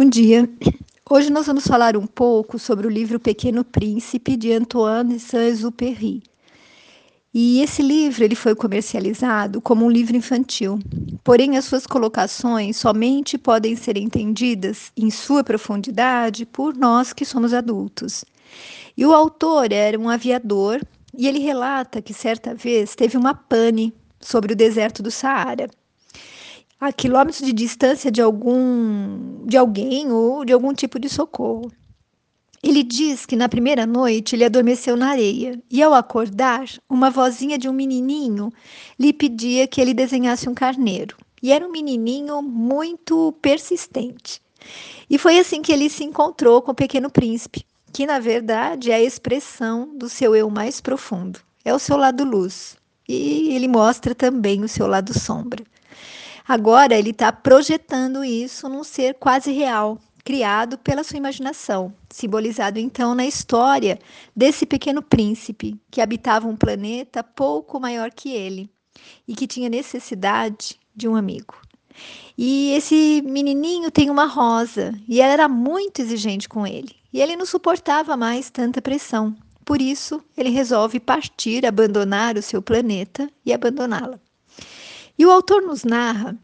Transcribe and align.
Bom 0.00 0.08
dia. 0.08 0.48
Hoje 1.10 1.28
nós 1.28 1.48
vamos 1.48 1.66
falar 1.66 1.96
um 1.96 2.06
pouco 2.06 2.56
sobre 2.56 2.86
o 2.86 2.90
livro 2.90 3.18
Pequeno 3.18 3.64
Príncipe 3.64 4.36
de 4.36 4.52
Antoine 4.52 5.18
Saint-Exupéry. 5.18 6.22
E 7.34 7.60
esse 7.60 7.82
livro 7.82 8.22
ele 8.22 8.36
foi 8.36 8.54
comercializado 8.54 9.60
como 9.60 9.84
um 9.84 9.90
livro 9.90 10.16
infantil, 10.16 10.78
porém 11.24 11.56
as 11.56 11.64
suas 11.64 11.84
colocações 11.84 12.76
somente 12.76 13.36
podem 13.36 13.74
ser 13.74 13.96
entendidas 13.96 14.92
em 14.96 15.10
sua 15.10 15.42
profundidade 15.42 16.46
por 16.46 16.76
nós 16.76 17.12
que 17.12 17.24
somos 17.24 17.52
adultos. 17.52 18.24
E 18.96 19.04
o 19.04 19.12
autor 19.12 19.72
era 19.72 19.98
um 19.98 20.08
aviador 20.08 20.80
e 21.12 21.26
ele 21.26 21.40
relata 21.40 22.00
que 22.00 22.14
certa 22.14 22.54
vez 22.54 22.94
teve 22.94 23.16
uma 23.16 23.34
pane 23.34 23.92
sobre 24.20 24.52
o 24.52 24.56
deserto 24.56 25.02
do 25.02 25.10
Saara 25.10 25.68
a 26.80 26.92
quilômetros 26.92 27.44
de 27.44 27.52
distância 27.52 28.10
de 28.10 28.22
algum 28.22 29.44
de 29.44 29.56
alguém 29.56 30.12
ou 30.12 30.44
de 30.44 30.52
algum 30.52 30.72
tipo 30.72 30.98
de 30.98 31.08
socorro. 31.08 31.70
Ele 32.62 32.82
diz 32.82 33.24
que 33.24 33.36
na 33.36 33.48
primeira 33.48 33.86
noite 33.86 34.34
ele 34.34 34.44
adormeceu 34.44 34.96
na 34.96 35.10
areia 35.10 35.60
e 35.70 35.82
ao 35.82 35.94
acordar, 35.94 36.68
uma 36.88 37.08
vozinha 37.08 37.56
de 37.56 37.68
um 37.68 37.72
menininho 37.72 38.52
lhe 38.98 39.12
pedia 39.12 39.66
que 39.66 39.80
ele 39.80 39.94
desenhasse 39.94 40.48
um 40.48 40.54
carneiro. 40.54 41.16
E 41.40 41.52
era 41.52 41.66
um 41.66 41.70
menininho 41.70 42.42
muito 42.42 43.32
persistente. 43.40 44.42
E 45.08 45.16
foi 45.16 45.38
assim 45.38 45.62
que 45.62 45.72
ele 45.72 45.88
se 45.88 46.02
encontrou 46.02 46.60
com 46.60 46.72
o 46.72 46.74
pequeno 46.74 47.08
príncipe, 47.08 47.64
que 47.92 48.06
na 48.06 48.18
verdade 48.18 48.90
é 48.90 48.96
a 48.96 49.02
expressão 49.02 49.96
do 49.96 50.08
seu 50.08 50.34
eu 50.34 50.50
mais 50.50 50.80
profundo. 50.80 51.38
É 51.64 51.72
o 51.72 51.78
seu 51.78 51.96
lado 51.96 52.24
luz. 52.24 52.76
E 53.08 53.54
ele 53.54 53.68
mostra 53.68 54.16
também 54.16 54.64
o 54.64 54.68
seu 54.68 54.88
lado 54.88 55.16
sombra. 55.18 55.64
Agora 56.48 56.98
ele 56.98 57.10
está 57.10 57.30
projetando 57.30 58.24
isso 58.24 58.70
num 58.70 58.82
ser 58.82 59.16
quase 59.16 59.52
real, 59.52 59.98
criado 60.24 60.78
pela 60.78 61.04
sua 61.04 61.18
imaginação, 61.18 61.92
simbolizado 62.08 62.78
então 62.78 63.14
na 63.14 63.26
história 63.26 63.98
desse 64.34 64.64
pequeno 64.64 65.02
príncipe 65.02 65.78
que 65.90 66.00
habitava 66.00 66.48
um 66.48 66.56
planeta 66.56 67.22
pouco 67.22 67.78
maior 67.78 68.10
que 68.10 68.30
ele 68.30 68.70
e 69.26 69.34
que 69.34 69.46
tinha 69.46 69.68
necessidade 69.68 70.80
de 70.96 71.06
um 71.06 71.14
amigo. 71.14 71.54
E 72.36 72.72
esse 72.72 73.22
menininho 73.26 73.90
tem 73.90 74.08
uma 74.08 74.24
rosa 74.24 74.98
e 75.06 75.20
ela 75.20 75.34
era 75.34 75.48
muito 75.50 76.00
exigente 76.00 76.48
com 76.48 76.66
ele. 76.66 76.96
E 77.12 77.20
ele 77.20 77.36
não 77.36 77.44
suportava 77.44 78.16
mais 78.16 78.48
tanta 78.48 78.80
pressão. 78.80 79.36
Por 79.66 79.82
isso, 79.82 80.24
ele 80.34 80.48
resolve 80.48 80.98
partir, 80.98 81.66
abandonar 81.66 82.38
o 82.38 82.42
seu 82.42 82.62
planeta 82.62 83.28
e 83.44 83.52
abandoná-la. 83.52 84.18
E 85.18 85.26
o 85.26 85.30
autor 85.30 85.62
nos 85.62 85.82
narra 85.82 86.38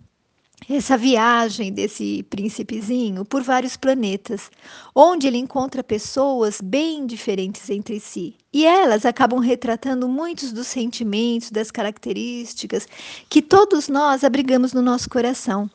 essa 0.69 0.97
viagem 0.97 1.73
desse 1.73 2.23
príncipezinho 2.25 3.25
por 3.25 3.43
vários 3.43 3.77
planetas, 3.77 4.51
onde 4.95 5.27
ele 5.27 5.37
encontra 5.37 5.85
pessoas 5.85 6.61
bem 6.61 7.07
diferentes 7.07 7.69
entre 7.71 8.01
si. 8.01 8.35
E 8.53 8.65
elas 8.65 9.05
acabam 9.05 9.39
retratando 9.39 10.09
muitos 10.09 10.53
dos 10.53 10.67
sentimentos, 10.67 11.51
das 11.51 11.71
características 11.71 12.89
que 13.29 13.43
todos 13.43 13.89
nós 13.89 14.25
abrigamos 14.25 14.73
no 14.73 14.81
nosso 14.81 15.09
coração. 15.09 15.71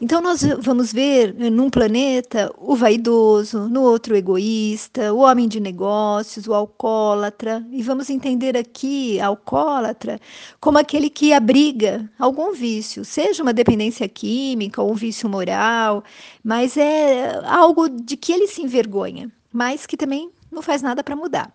Então, 0.00 0.20
nós 0.20 0.42
vamos 0.60 0.92
ver 0.92 1.34
eh, 1.38 1.50
num 1.50 1.70
planeta 1.70 2.52
o 2.58 2.74
vaidoso, 2.74 3.68
no 3.68 3.82
outro 3.82 4.14
o 4.14 4.16
egoísta, 4.16 5.12
o 5.14 5.18
homem 5.18 5.46
de 5.48 5.60
negócios, 5.60 6.46
o 6.46 6.54
alcoólatra, 6.54 7.64
e 7.70 7.82
vamos 7.82 8.10
entender 8.10 8.56
aqui 8.56 9.20
alcoólatra 9.20 10.20
como 10.60 10.78
aquele 10.78 11.08
que 11.08 11.32
abriga 11.32 12.10
algum 12.18 12.52
vício, 12.52 13.04
seja 13.04 13.42
uma 13.42 13.52
dependência 13.52 14.08
química 14.08 14.82
ou 14.82 14.92
um 14.92 14.94
vício 14.94 15.28
moral, 15.28 16.02
mas 16.42 16.76
é 16.76 17.40
algo 17.46 17.88
de 17.88 18.16
que 18.16 18.32
ele 18.32 18.48
se 18.48 18.62
envergonha, 18.62 19.30
mas 19.52 19.86
que 19.86 19.96
também 19.96 20.30
não 20.50 20.62
faz 20.62 20.82
nada 20.82 21.02
para 21.02 21.16
mudar. 21.16 21.54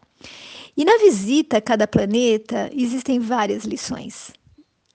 E 0.75 0.85
na 0.85 0.97
visita 0.97 1.57
a 1.57 1.61
cada 1.61 1.85
planeta 1.87 2.69
existem 2.73 3.19
várias 3.19 3.65
lições. 3.65 4.31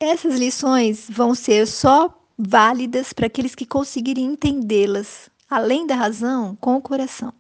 Essas 0.01 0.39
lições 0.39 1.07
vão 1.11 1.35
ser 1.35 1.67
só 1.67 2.24
válidas 2.39 3.13
para 3.13 3.27
aqueles 3.27 3.55
que 3.55 3.67
conseguirem 3.67 4.25
entendê-las, 4.25 5.31
além 5.49 5.87
da 5.87 5.95
razão, 5.95 6.57
com 6.61 6.77
o 6.77 6.83
coração. 6.83 7.33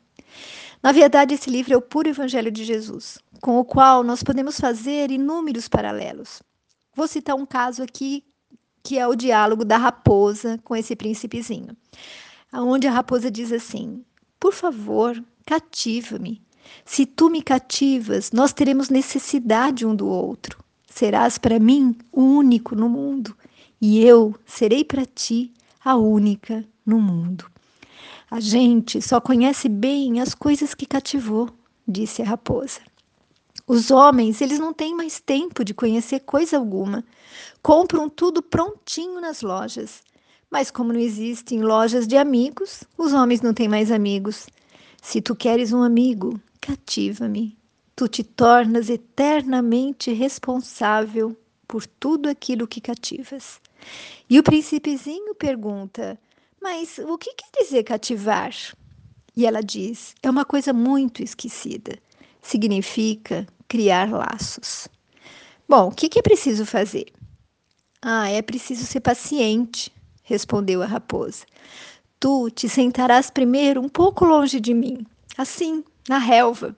Na 0.82 0.92
verdade, 0.92 1.34
esse 1.34 1.48
livro 1.48 1.72
é 1.72 1.76
o 1.76 1.82
puro 1.82 2.08
Evangelho 2.08 2.50
de 2.50 2.64
Jesus, 2.64 3.18
com 3.40 3.58
o 3.58 3.64
qual 3.64 4.04
nós 4.04 4.22
podemos 4.22 4.60
fazer 4.60 5.10
inúmeros 5.10 5.68
paralelos. 5.68 6.42
Vou 6.94 7.08
citar 7.08 7.34
um 7.34 7.46
caso 7.46 7.82
aqui, 7.82 8.22
que 8.82 8.98
é 8.98 9.08
o 9.08 9.14
diálogo 9.14 9.64
da 9.64 9.78
raposa 9.78 10.60
com 10.62 10.76
esse 10.76 10.94
príncipezinho, 10.94 11.74
onde 12.52 12.86
a 12.86 12.92
raposa 12.92 13.30
diz 13.30 13.50
assim: 13.50 14.04
Por 14.38 14.52
favor, 14.52 15.22
cativa-me. 15.46 16.42
Se 16.84 17.04
tu 17.04 17.30
me 17.30 17.42
cativas, 17.42 18.30
nós 18.30 18.52
teremos 18.52 18.90
necessidade 18.90 19.86
um 19.86 19.94
do 19.94 20.06
outro. 20.06 20.62
Serás 20.88 21.38
para 21.38 21.58
mim 21.58 21.96
o 22.12 22.22
único 22.22 22.76
no 22.76 22.88
mundo 22.88 23.36
e 23.86 24.02
eu 24.02 24.34
serei 24.46 24.82
para 24.82 25.04
ti 25.04 25.52
a 25.84 25.94
única 25.94 26.64
no 26.86 26.98
mundo. 26.98 27.44
A 28.30 28.40
gente 28.40 29.02
só 29.02 29.20
conhece 29.20 29.68
bem 29.68 30.22
as 30.22 30.34
coisas 30.34 30.72
que 30.72 30.86
cativou, 30.86 31.50
disse 31.86 32.22
a 32.22 32.24
raposa. 32.24 32.80
Os 33.66 33.90
homens, 33.90 34.40
eles 34.40 34.58
não 34.58 34.72
têm 34.72 34.94
mais 34.94 35.20
tempo 35.20 35.62
de 35.62 35.74
conhecer 35.74 36.20
coisa 36.20 36.56
alguma. 36.56 37.04
Compram 37.62 38.08
tudo 38.08 38.40
prontinho 38.42 39.20
nas 39.20 39.42
lojas. 39.42 40.02
Mas 40.50 40.70
como 40.70 40.90
não 40.90 41.00
existem 41.00 41.60
lojas 41.60 42.06
de 42.06 42.16
amigos, 42.16 42.84
os 42.96 43.12
homens 43.12 43.42
não 43.42 43.52
têm 43.52 43.68
mais 43.68 43.92
amigos. 43.92 44.46
Se 45.02 45.20
tu 45.20 45.36
queres 45.36 45.74
um 45.74 45.82
amigo, 45.82 46.40
cativa-me. 46.58 47.54
Tu 47.94 48.08
te 48.08 48.24
tornas 48.24 48.88
eternamente 48.88 50.10
responsável 50.10 51.36
por 51.68 51.86
tudo 51.86 52.30
aquilo 52.30 52.66
que 52.66 52.80
cativas. 52.80 53.60
E 54.28 54.38
o 54.38 54.42
príncipezinho 54.42 55.34
pergunta: 55.34 56.18
Mas 56.60 56.98
o 56.98 57.18
que 57.18 57.34
quer 57.34 57.62
dizer 57.62 57.82
cativar? 57.84 58.54
E 59.36 59.46
ela 59.46 59.62
diz: 59.62 60.14
É 60.22 60.30
uma 60.30 60.44
coisa 60.44 60.72
muito 60.72 61.22
esquecida. 61.22 61.98
Significa 62.42 63.46
criar 63.68 64.10
laços. 64.10 64.88
Bom, 65.68 65.88
o 65.88 65.92
que, 65.92 66.08
que 66.08 66.18
é 66.18 66.22
preciso 66.22 66.66
fazer? 66.66 67.06
Ah, 68.02 68.28
é 68.28 68.42
preciso 68.42 68.84
ser 68.84 69.00
paciente, 69.00 69.90
respondeu 70.22 70.82
a 70.82 70.86
raposa. 70.86 71.46
Tu 72.20 72.50
te 72.50 72.68
sentarás 72.68 73.30
primeiro 73.30 73.80
um 73.80 73.88
pouco 73.88 74.24
longe 74.24 74.60
de 74.60 74.74
mim, 74.74 75.06
assim, 75.38 75.82
na 76.08 76.18
relva, 76.18 76.76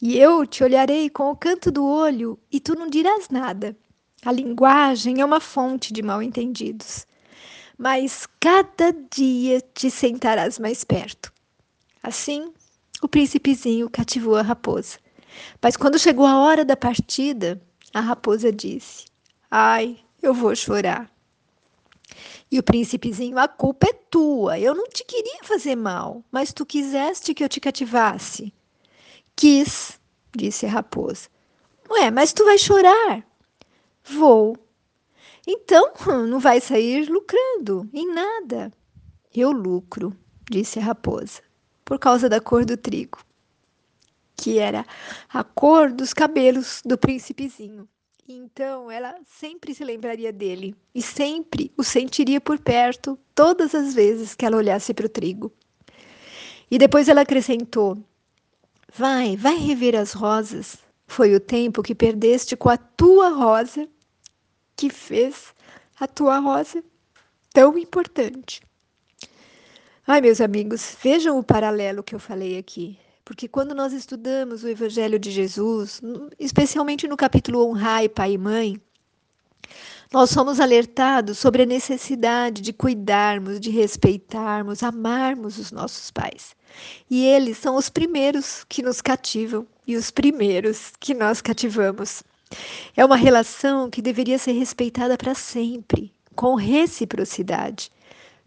e 0.00 0.18
eu 0.18 0.46
te 0.46 0.64
olharei 0.64 1.08
com 1.08 1.30
o 1.30 1.36
canto 1.36 1.70
do 1.70 1.84
olho 1.84 2.38
e 2.50 2.58
tu 2.58 2.74
não 2.74 2.88
dirás 2.88 3.28
nada. 3.28 3.76
A 4.24 4.30
linguagem 4.30 5.20
é 5.20 5.24
uma 5.24 5.40
fonte 5.40 5.92
de 5.92 6.00
mal-entendidos, 6.00 7.04
mas 7.76 8.24
cada 8.38 8.92
dia 9.12 9.60
te 9.74 9.90
sentarás 9.90 10.60
mais 10.60 10.84
perto. 10.84 11.32
Assim, 12.00 12.52
o 13.02 13.08
príncipezinho 13.08 13.90
cativou 13.90 14.36
a 14.36 14.42
raposa. 14.42 15.00
Mas 15.60 15.76
quando 15.76 15.98
chegou 15.98 16.24
a 16.24 16.38
hora 16.38 16.64
da 16.64 16.76
partida, 16.76 17.60
a 17.92 17.98
raposa 17.98 18.52
disse: 18.52 19.06
Ai, 19.50 19.98
eu 20.22 20.32
vou 20.32 20.54
chorar. 20.54 21.10
E 22.48 22.60
o 22.60 22.62
príncipezinho, 22.62 23.38
a 23.40 23.48
culpa 23.48 23.88
é 23.88 23.92
tua. 23.92 24.56
Eu 24.56 24.72
não 24.72 24.88
te 24.88 25.04
queria 25.04 25.42
fazer 25.42 25.74
mal, 25.74 26.22
mas 26.30 26.52
tu 26.52 26.64
quiseste 26.64 27.34
que 27.34 27.42
eu 27.42 27.48
te 27.48 27.58
cativasse. 27.58 28.54
Quis, 29.34 29.98
disse 30.32 30.64
a 30.64 30.70
raposa. 30.70 31.28
Ué, 31.90 32.08
mas 32.12 32.32
tu 32.32 32.44
vai 32.44 32.56
chorar. 32.56 33.31
Vou. 34.04 34.56
Então, 35.46 35.92
não 36.28 36.38
vai 36.38 36.60
sair 36.60 37.08
lucrando 37.08 37.88
em 37.92 38.12
nada. 38.12 38.72
Eu 39.34 39.50
lucro, 39.50 40.16
disse 40.50 40.78
a 40.78 40.82
raposa, 40.82 41.40
por 41.84 41.98
causa 41.98 42.28
da 42.28 42.40
cor 42.40 42.64
do 42.64 42.76
trigo, 42.76 43.18
que 44.36 44.58
era 44.58 44.84
a 45.28 45.42
cor 45.42 45.90
dos 45.90 46.12
cabelos 46.12 46.82
do 46.84 46.98
príncipezinho. 46.98 47.88
Então 48.28 48.90
ela 48.90 49.16
sempre 49.26 49.74
se 49.74 49.84
lembraria 49.84 50.32
dele 50.32 50.76
e 50.94 51.02
sempre 51.02 51.72
o 51.76 51.82
sentiria 51.82 52.40
por 52.40 52.58
perto 52.58 53.18
todas 53.34 53.74
as 53.74 53.94
vezes 53.94 54.34
que 54.34 54.46
ela 54.46 54.56
olhasse 54.56 54.94
para 54.94 55.06
o 55.06 55.08
trigo. 55.08 55.52
E 56.70 56.78
depois 56.78 57.08
ela 57.08 57.22
acrescentou: 57.22 57.98
Vai, 58.94 59.36
vai 59.36 59.56
rever 59.56 59.96
as 59.96 60.12
rosas. 60.12 60.78
Foi 61.12 61.34
o 61.34 61.40
tempo 61.40 61.82
que 61.82 61.94
perdeste 61.94 62.56
com 62.56 62.70
a 62.70 62.78
tua 62.78 63.28
rosa 63.28 63.86
que 64.74 64.88
fez 64.88 65.52
a 66.00 66.06
tua 66.06 66.38
rosa 66.38 66.82
tão 67.52 67.76
importante. 67.76 68.62
Ai, 70.06 70.22
meus 70.22 70.40
amigos, 70.40 70.96
vejam 71.02 71.38
o 71.38 71.44
paralelo 71.44 72.02
que 72.02 72.14
eu 72.14 72.18
falei 72.18 72.56
aqui. 72.56 72.98
Porque 73.26 73.46
quando 73.46 73.74
nós 73.74 73.92
estudamos 73.92 74.64
o 74.64 74.68
Evangelho 74.68 75.18
de 75.18 75.30
Jesus, 75.30 76.00
especialmente 76.38 77.06
no 77.06 77.14
capítulo 77.14 77.62
Honrai 77.68 78.08
Pai 78.08 78.32
e 78.32 78.38
Mãe, 78.38 78.80
nós 80.12 80.28
somos 80.28 80.60
alertados 80.60 81.38
sobre 81.38 81.62
a 81.62 81.66
necessidade 81.66 82.60
de 82.60 82.72
cuidarmos, 82.72 83.58
de 83.58 83.70
respeitarmos, 83.70 84.82
amarmos 84.82 85.58
os 85.58 85.72
nossos 85.72 86.10
pais. 86.10 86.54
E 87.10 87.24
eles 87.24 87.56
são 87.56 87.76
os 87.76 87.88
primeiros 87.88 88.64
que 88.68 88.82
nos 88.82 89.00
cativam 89.00 89.66
e 89.86 89.96
os 89.96 90.10
primeiros 90.10 90.92
que 91.00 91.14
nós 91.14 91.40
cativamos. 91.40 92.22
É 92.94 93.02
uma 93.02 93.16
relação 93.16 93.88
que 93.88 94.02
deveria 94.02 94.38
ser 94.38 94.52
respeitada 94.52 95.16
para 95.16 95.34
sempre, 95.34 96.12
com 96.36 96.54
reciprocidade, 96.54 97.90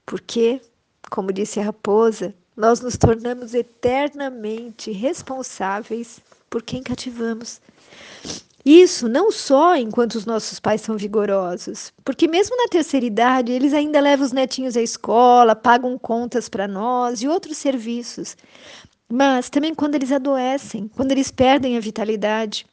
porque, 0.06 0.62
como 1.10 1.34
disse 1.34 1.60
a 1.60 1.64
raposa, 1.64 2.34
nós 2.56 2.80
nos 2.80 2.96
tornamos 2.96 3.56
eternamente 3.56 4.92
responsáveis 4.92 6.22
por 6.48 6.62
quem 6.62 6.84
cativamos. 6.84 7.60
Isso 8.66 9.08
não 9.08 9.32
só 9.32 9.76
enquanto 9.76 10.16
os 10.16 10.26
nossos 10.26 10.60
pais 10.60 10.82
são 10.82 10.98
vigorosos, 10.98 11.94
porque 12.04 12.28
mesmo 12.28 12.58
na 12.58 12.68
terceira 12.68 13.06
idade 13.06 13.52
eles 13.52 13.76
ainda 13.76 14.00
levam 14.00 14.26
os 14.26 14.32
netinhos 14.32 14.76
à 14.76 14.82
escola, 14.82 15.56
pagam 15.56 16.00
contas 16.00 16.50
para 16.50 16.68
nós 16.68 17.22
e 17.22 17.28
outros 17.28 17.58
serviços. 17.58 18.36
Mas 19.08 19.52
também 19.52 19.76
quando 19.76 19.94
eles 19.94 20.12
adoecem, 20.12 20.90
quando 20.96 21.12
eles 21.12 21.30
perdem 21.30 21.78
a 21.78 21.80
vitalidade, 21.80 22.66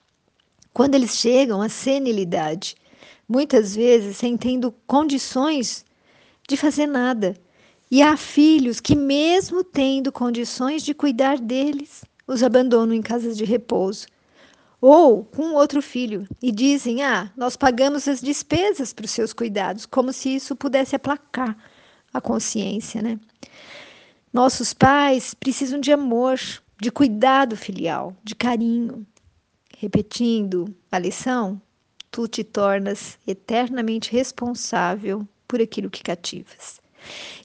quando 0.72 0.94
eles 0.94 1.14
chegam 1.18 1.60
à 1.60 1.68
senilidade, 1.68 2.74
muitas 3.28 3.76
vezes 3.76 4.16
sem 4.16 4.34
tendo 4.34 4.72
condições 4.86 5.84
de 6.48 6.56
fazer 6.56 6.86
nada. 6.86 7.36
E 7.90 8.00
há 8.00 8.16
filhos 8.16 8.80
que, 8.80 8.96
mesmo 8.96 9.62
tendo 9.62 10.10
condições 10.10 10.82
de 10.82 10.94
cuidar 10.94 11.38
deles, 11.38 12.02
os 12.26 12.42
abandonam 12.42 12.94
em 12.94 13.02
casas 13.02 13.36
de 13.36 13.44
repouso. 13.44 14.06
Ou 14.84 15.24
com 15.24 15.54
outro 15.54 15.80
filho 15.80 16.26
e 16.42 16.50
dizem: 16.50 17.04
Ah, 17.04 17.30
nós 17.36 17.56
pagamos 17.56 18.08
as 18.08 18.20
despesas 18.20 18.92
para 18.92 19.04
os 19.04 19.12
seus 19.12 19.32
cuidados, 19.32 19.86
como 19.86 20.12
se 20.12 20.34
isso 20.34 20.56
pudesse 20.56 20.96
aplacar 20.96 21.56
a 22.12 22.20
consciência, 22.20 23.00
né? 23.00 23.16
Nossos 24.32 24.74
pais 24.74 25.34
precisam 25.34 25.78
de 25.78 25.92
amor, 25.92 26.36
de 26.80 26.90
cuidado 26.90 27.56
filial, 27.56 28.16
de 28.24 28.34
carinho. 28.34 29.06
Repetindo 29.78 30.74
a 30.90 30.98
lição, 30.98 31.62
tu 32.10 32.26
te 32.26 32.42
tornas 32.42 33.16
eternamente 33.24 34.10
responsável 34.10 35.26
por 35.46 35.60
aquilo 35.60 35.90
que 35.90 36.02
cativas. 36.02 36.80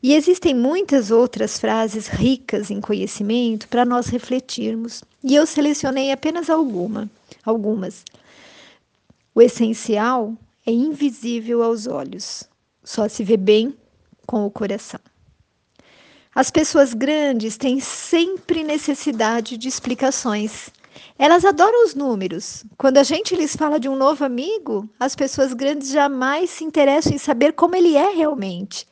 E 0.01 0.16
existem 0.16 0.56
muitas 0.56 1.12
outras 1.12 1.60
frases 1.60 2.07
ricas 2.07 2.72
em 2.72 2.81
conhecimento 2.81 3.68
para 3.68 3.86
nós 3.86 4.07
refletirmos, 4.07 5.04
e 5.24 5.36
eu 5.36 5.45
selecionei 5.45 6.12
apenas 6.12 6.50
alguma, 6.50 7.10
algumas. 7.50 8.04
O 9.34 9.42
essencial 9.42 10.34
é 10.66 10.72
invisível 10.72 11.64
aos 11.64 11.88
olhos, 11.88 12.44
só 12.84 13.08
se 13.08 13.24
vê 13.24 13.38
bem 13.38 13.76
com 14.26 14.46
o 14.46 14.52
coração. 14.52 15.00
As 16.36 16.52
pessoas 16.52 16.94
grandes 16.94 17.58
têm 17.58 17.80
sempre 17.80 18.64
necessidade 18.64 19.58
de 19.58 19.68
explicações. 19.68 20.70
Elas 21.18 21.46
adoram 21.46 21.86
os 21.86 21.96
números. 21.96 22.64
Quando 22.78 22.98
a 22.98 23.04
gente 23.04 23.36
lhes 23.36 23.56
fala 23.56 23.80
de 23.80 23.90
um 23.90 23.96
novo 23.96 24.24
amigo, 24.24 24.88
as 25.00 25.16
pessoas 25.16 25.54
grandes 25.54 25.90
jamais 25.90 26.52
se 26.52 26.64
interessam 26.64 27.14
em 27.14 27.18
saber 27.18 27.54
como 27.54 27.76
ele 27.76 27.96
é 27.96 28.10
realmente 28.10 28.86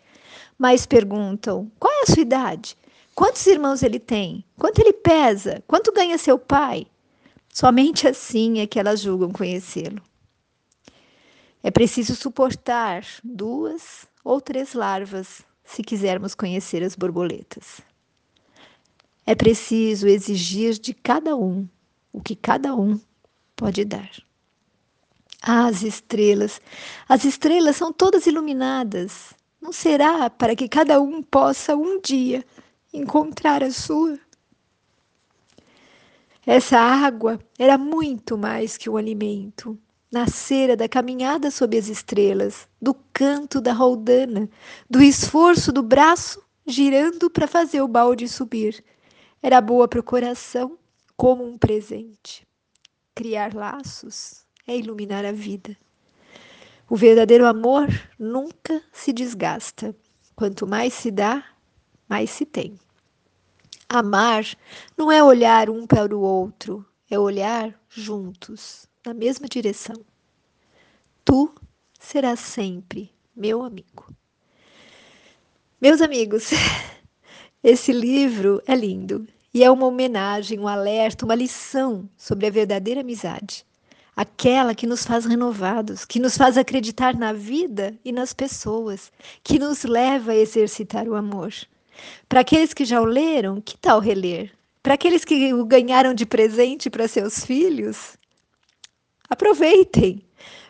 mas 0.57 0.85
perguntam: 0.85 1.71
qual 1.79 1.93
é 1.93 2.03
a 2.03 2.13
sua 2.13 2.21
idade? 2.21 2.77
Quantos 3.13 3.45
irmãos 3.47 3.83
ele 3.83 3.99
tem? 3.99 4.43
Quanto 4.57 4.79
ele 4.79 4.93
pesa? 4.93 5.63
Quanto 5.67 5.91
ganha 5.91 6.17
seu 6.17 6.37
pai? 6.37 6.87
Somente 7.55 8.05
assim 8.05 8.59
é 8.59 8.67
que 8.67 8.77
elas 8.77 8.99
julgam 8.99 9.31
conhecê-lo. 9.31 10.01
É 11.63 11.71
preciso 11.71 12.13
suportar 12.13 13.05
duas 13.23 14.05
ou 14.25 14.41
três 14.41 14.73
larvas 14.73 15.41
se 15.63 15.81
quisermos 15.81 16.35
conhecer 16.35 16.83
as 16.83 16.97
borboletas. 16.97 17.79
É 19.25 19.33
preciso 19.33 20.05
exigir 20.05 20.73
de 20.73 20.93
cada 20.93 21.37
um 21.37 21.65
o 22.11 22.21
que 22.21 22.35
cada 22.35 22.75
um 22.75 22.99
pode 23.55 23.85
dar. 23.85 24.11
As 25.41 25.81
estrelas! 25.81 26.59
As 27.07 27.23
estrelas 27.23 27.77
são 27.77 27.93
todas 27.93 28.27
iluminadas, 28.27 29.33
não 29.61 29.71
será 29.71 30.29
para 30.29 30.57
que 30.57 30.67
cada 30.67 30.99
um 30.99 31.23
possa 31.23 31.73
um 31.73 32.01
dia 32.01 32.43
encontrar 32.93 33.63
a 33.63 33.71
sua? 33.71 34.19
Essa 36.45 36.77
água 36.77 37.39
era 37.57 37.75
muito 37.75 38.37
mais 38.37 38.77
que 38.77 38.87
um 38.87 38.97
alimento. 38.97 39.79
Nascera 40.11 40.77
da 40.77 40.87
caminhada 40.87 41.49
sob 41.49 41.75
as 41.75 41.87
estrelas, 41.87 42.67
do 42.79 42.93
canto 43.11 43.59
da 43.59 43.73
roldana, 43.73 44.47
do 44.87 45.01
esforço 45.01 45.71
do 45.71 45.81
braço 45.81 46.45
girando 46.65 47.31
para 47.31 47.47
fazer 47.47 47.81
o 47.81 47.87
balde 47.87 48.27
subir. 48.27 48.83
Era 49.41 49.59
boa 49.59 49.87
para 49.87 49.99
o 49.99 50.03
coração 50.03 50.77
como 51.17 51.43
um 51.43 51.57
presente. 51.57 52.47
Criar 53.15 53.55
laços 53.55 54.45
é 54.67 54.77
iluminar 54.77 55.25
a 55.25 55.31
vida. 55.31 55.75
O 56.87 56.95
verdadeiro 56.95 57.47
amor 57.47 57.87
nunca 58.19 58.83
se 58.93 59.11
desgasta. 59.11 59.95
Quanto 60.35 60.67
mais 60.67 60.93
se 60.93 61.09
dá, 61.09 61.43
mais 62.07 62.29
se 62.29 62.45
tem. 62.45 62.77
Amar 63.89 64.45
não 64.97 65.11
é 65.11 65.23
olhar 65.23 65.69
um 65.69 65.85
para 65.85 66.15
o 66.15 66.21
outro, 66.21 66.85
é 67.09 67.17
olhar 67.17 67.73
juntos, 67.89 68.87
na 69.05 69.13
mesma 69.13 69.47
direção. 69.47 69.95
Tu 71.23 71.53
serás 71.99 72.39
sempre 72.39 73.11
meu 73.35 73.63
amigo. 73.63 74.13
Meus 75.79 76.01
amigos, 76.01 76.49
esse 77.63 77.91
livro 77.91 78.61
é 78.65 78.75
lindo 78.75 79.27
e 79.53 79.63
é 79.63 79.69
uma 79.69 79.85
homenagem, 79.85 80.59
um 80.59 80.67
alerta, 80.67 81.25
uma 81.25 81.35
lição 81.35 82.09
sobre 82.17 82.47
a 82.47 82.51
verdadeira 82.51 83.01
amizade 83.01 83.65
aquela 84.15 84.73
que 84.73 84.87
nos 84.87 85.05
faz 85.05 85.25
renovados, 85.25 86.05
que 86.05 86.19
nos 86.19 86.37
faz 86.37 86.57
acreditar 86.57 87.15
na 87.15 87.33
vida 87.33 87.93
e 88.03 88.11
nas 88.11 88.33
pessoas, 88.33 89.11
que 89.43 89.59
nos 89.59 89.83
leva 89.83 90.31
a 90.31 90.35
exercitar 90.35 91.07
o 91.07 91.15
amor. 91.15 91.51
Para 92.27 92.41
aqueles 92.41 92.73
que 92.73 92.85
já 92.85 93.01
o 93.01 93.05
leram, 93.05 93.61
que 93.61 93.77
tal 93.77 93.99
reler? 93.99 94.51
Para 94.81 94.93
aqueles 94.93 95.25
que 95.25 95.53
o 95.53 95.65
ganharam 95.65 96.13
de 96.13 96.25
presente 96.25 96.89
para 96.89 97.07
seus 97.07 97.45
filhos, 97.45 98.17
aproveitem. 99.29 100.21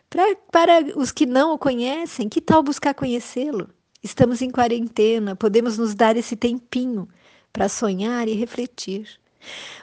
Pra, 0.10 0.36
para 0.52 0.98
os 0.98 1.12
que 1.12 1.26
não 1.26 1.54
o 1.54 1.58
conhecem, 1.58 2.30
que 2.30 2.40
tal 2.40 2.64
buscar 2.64 2.94
conhecê-lo? 2.94 3.70
Estamos 4.04 4.42
em 4.42 4.52
quarentena, 4.52 5.36
podemos 5.36 5.78
nos 5.78 5.96
dar 5.96 6.16
esse 6.16 6.36
tempinho 6.36 7.08
para 7.52 7.68
sonhar 7.68 8.28
e 8.28 8.34
refletir. 8.34 9.20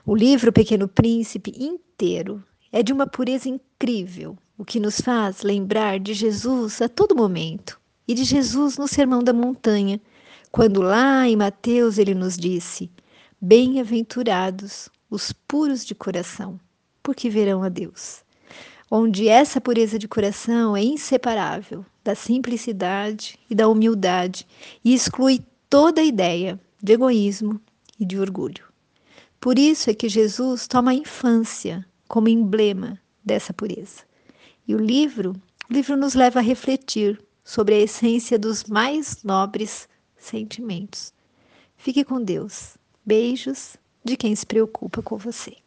O 0.07 0.15
livro 0.15 0.53
Pequeno 0.53 0.89
Príncipe 0.89 1.53
inteiro 1.59 2.43
é 2.71 2.83
de 2.83 2.93
uma 2.93 3.07
pureza 3.07 3.49
incrível, 3.49 4.37
o 4.57 4.65
que 4.65 4.81
nos 4.81 5.01
faz 5.01 5.43
lembrar 5.43 5.99
de 5.99 6.15
Jesus 6.15 6.81
a 6.81 6.89
todo 6.89 7.17
momento 7.17 7.81
e 8.07 8.15
de 8.15 8.25
Jesus 8.25 8.79
no 8.79 8.89
Sermão 8.89 9.23
da 9.23 9.33
Montanha, 9.33 10.01
quando 10.53 10.83
lá 10.83 11.27
em 11.27 11.35
Mateus 11.35 11.97
ele 11.97 12.15
nos 12.15 12.37
disse: 12.37 12.91
Bem-aventurados 13.41 14.91
os 15.11 15.33
puros 15.33 15.85
de 15.85 15.95
coração, 15.95 16.61
porque 17.03 17.31
verão 17.31 17.63
a 17.63 17.71
Deus. 17.71 18.23
Onde 18.91 19.27
essa 19.27 19.63
pureza 19.63 19.99
de 19.99 20.07
coração 20.07 20.77
é 20.77 20.85
inseparável 20.85 21.85
da 22.05 22.15
simplicidade 22.15 23.39
e 23.49 23.55
da 23.55 23.67
humildade 23.67 24.47
e 24.85 24.93
exclui 24.93 25.43
toda 25.71 26.03
ideia 26.03 26.61
de 26.83 26.93
egoísmo 26.93 27.59
e 27.99 28.05
de 28.05 28.19
orgulho. 28.19 28.65
Por 29.41 29.59
isso 29.59 29.89
é 29.89 29.95
que 29.95 30.09
Jesus 30.11 30.69
toma 30.69 30.91
a 30.91 30.95
infância 30.95 31.87
como 32.07 32.29
emblema 32.29 33.01
dessa 33.25 33.55
pureza. 33.55 34.03
E 34.69 34.75
o 34.75 34.79
livro, 34.79 35.35
o 35.71 35.73
livro 35.73 35.97
nos 35.97 36.13
leva 36.15 36.41
a 36.41 36.43
refletir 36.43 37.19
sobre 37.43 37.75
a 37.75 37.81
essência 37.81 38.39
dos 38.39 38.65
mais 38.65 39.23
nobres 39.25 39.89
sentimentos. 40.23 41.13
Fique 41.77 42.05
com 42.05 42.23
Deus. 42.23 42.77
Beijos 43.05 43.77
de 44.05 44.17
quem 44.17 44.35
se 44.35 44.47
preocupa 44.47 45.03
com 45.03 45.17
você. 45.17 45.62